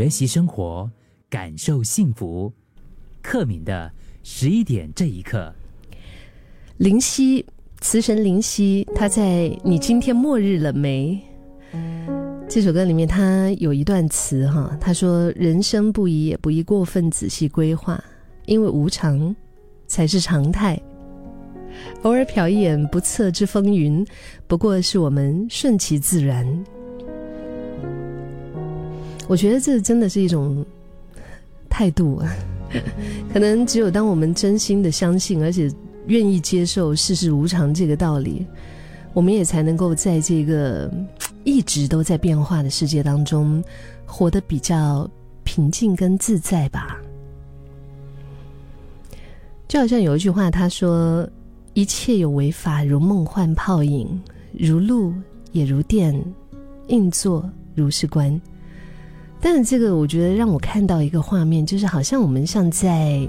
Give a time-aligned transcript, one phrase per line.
[0.00, 0.90] 学习生活，
[1.28, 2.50] 感受幸福。
[3.20, 5.54] 克敏的十一点这一刻，
[6.78, 7.44] 灵犀
[7.82, 9.22] 词神灵犀，他在
[9.62, 11.20] 《你今天末日了没》
[12.48, 18.02] 这首歌里面，他有一段词哈，他说：“人生不宜也不宜过分仔细规划，
[18.46, 19.36] 因为无常
[19.86, 20.80] 才是常态。
[22.04, 24.02] 偶尔瞟一眼不测之风云，
[24.46, 26.64] 不过是我们顺其自然。”
[29.30, 30.66] 我觉得这真的是一种
[31.68, 32.34] 态度啊，
[33.32, 35.70] 可能只有当我们真心的相信，而且
[36.08, 38.44] 愿意接受世事无常这个道理，
[39.12, 40.92] 我们也才能够在这个
[41.44, 43.62] 一直都在变化的世界当中，
[44.04, 45.08] 活得比较
[45.44, 47.00] 平静跟自在吧。
[49.68, 51.24] 就好像有一句话，他说
[51.74, 54.20] ：“一切有为法，如梦幻泡影，
[54.58, 55.14] 如露
[55.52, 56.20] 也如电，
[56.88, 58.28] 应作如是观。”
[59.42, 63.26] 但是这个，我觉得让我看到一个画面，就是好像我们像在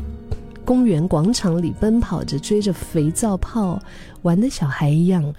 [0.65, 3.79] 公园广场里奔跑着、追着肥皂泡
[4.21, 5.33] 玩的小孩一样。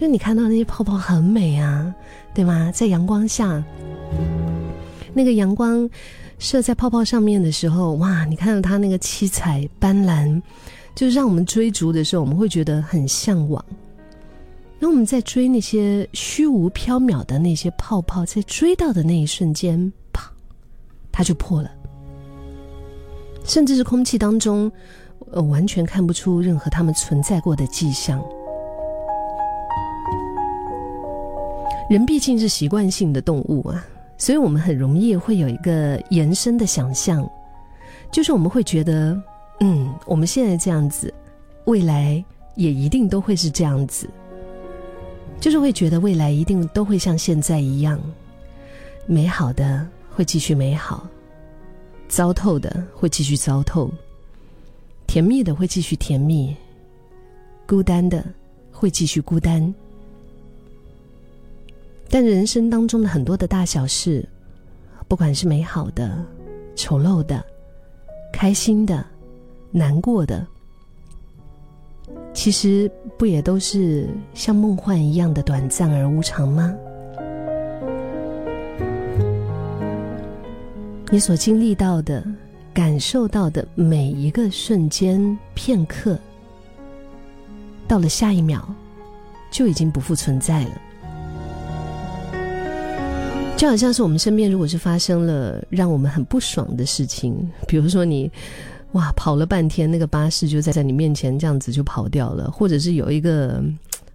[0.00, 1.94] 就你看到那些泡泡很美啊，
[2.34, 2.72] 对吗？
[2.74, 3.62] 在阳光下，
[5.12, 5.88] 那个阳光
[6.38, 8.24] 射在泡泡上面的时候，哇！
[8.24, 10.40] 你看到它那个七彩斑斓，
[10.94, 13.62] 就让我们追逐的时候，我们会觉得很向往。
[14.78, 19.92] 那我们在追那些虚无缥缈的那些泡泡，在追到的那一瞬间。
[21.16, 21.70] 它就破了，
[23.44, 24.70] 甚至是空气当中，
[25.30, 28.20] 呃，完全看不出任何它们存在过的迹象。
[31.88, 33.86] 人毕竟是习惯性的动物啊，
[34.18, 37.24] 所以我们很容易会有一个延伸的想象，
[38.10, 39.16] 就是我们会觉得，
[39.60, 41.14] 嗯，我们现在这样子，
[41.66, 42.24] 未来
[42.56, 44.10] 也一定都会是这样子，
[45.38, 48.00] 就是会觉得未来一定都会像现在一样
[49.06, 49.86] 美好的。
[50.14, 51.06] 会继续美好，
[52.08, 53.90] 糟透的会继续糟透，
[55.08, 56.54] 甜蜜的会继续甜蜜，
[57.66, 58.24] 孤单的
[58.70, 59.74] 会继续孤单。
[62.08, 64.24] 但人生当中的很多的大小事，
[65.08, 66.24] 不管是美好的、
[66.76, 67.44] 丑陋的、
[68.32, 69.04] 开心的、
[69.72, 70.46] 难过的，
[72.32, 72.88] 其实
[73.18, 76.72] 不也都是像梦幻一样的短暂而无常吗？
[81.14, 82.26] 你所经历到的、
[82.72, 86.18] 感受到的每一个瞬间、片刻，
[87.86, 88.60] 到了下一秒，
[89.48, 90.70] 就已经不复存在了。
[93.56, 98.28] 就好像是我们身边，如果是发生了让我们很不爽的事情，比如说你，
[98.94, 103.62] 哇，跑了半天，那个巴士就在在你面前这样子就跑掉了，或者是有一个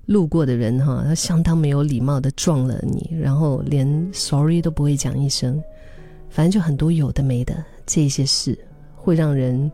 [0.07, 5.63] 路过的人哈，他相当没有礼貌的撞了你，然后连 sorry 都不会讲一声。
[6.29, 8.57] 反正就很多有的没的这些事，
[8.95, 9.71] 会让人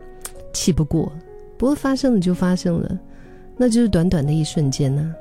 [0.52, 1.12] 气不过。
[1.58, 2.98] 不过发生了就发生了，
[3.56, 5.14] 那就是短短的一瞬间呢。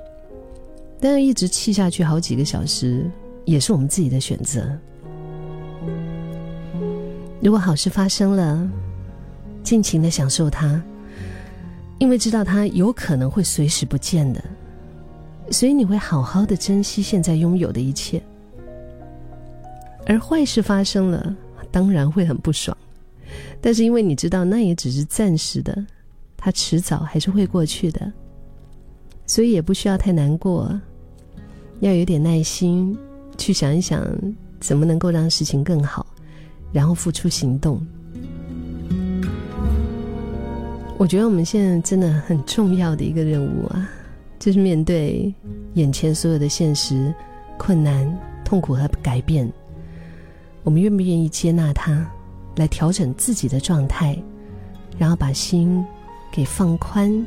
[1.00, 3.09] 但是一直气下去好几个小时，
[3.44, 4.66] 也是我们自己的选择。
[7.41, 8.67] 如果好事发生了，
[9.62, 10.81] 尽情的享受它，
[12.00, 14.44] 因为知道它有可能会随时不见的，
[15.52, 18.22] 所以你会好好的珍惜现在拥有的一切。
[20.06, 21.36] 而坏事发生了，
[21.72, 22.76] 当然会很不爽，
[23.60, 25.86] 但是因为你知道那也只是暂时的，
[26.38, 28.12] 它迟早还是会过去的，
[29.26, 30.80] 所以也不需要太难过，
[31.80, 32.96] 要有点耐心，
[33.38, 34.08] 去想一想
[34.60, 36.06] 怎么能够让事情更好，
[36.72, 37.86] 然后付出行动。
[40.98, 43.90] 我觉得我们现在真的很重要的一个任务啊，
[44.40, 45.34] 就是面对
[45.74, 47.14] 眼前所有的现实、
[47.58, 48.08] 困难、
[48.46, 49.52] 痛苦和改变。
[50.66, 52.06] 我们愿不愿意接纳它，
[52.56, 54.22] 来调整自己的状态，
[54.98, 55.86] 然后把心
[56.31, 57.24] 给放宽，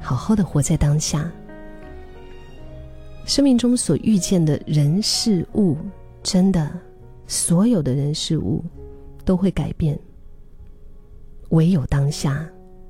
[0.00, 1.30] 好好的活在当下。
[3.24, 5.76] 生命中所遇见的人事物，
[6.24, 6.68] 真的，
[7.28, 8.64] 所有的人事物
[9.24, 9.96] 都会改变，
[11.50, 12.44] 唯有当下。